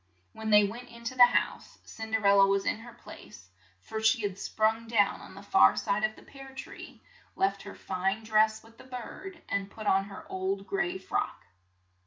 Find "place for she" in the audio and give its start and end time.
2.93-4.23